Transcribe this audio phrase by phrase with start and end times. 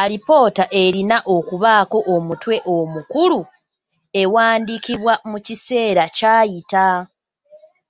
[0.00, 3.40] Alipoota erina okubaako omutwe omukulu,
[4.20, 6.86] ewandiikibwa mu kiseera kyayita.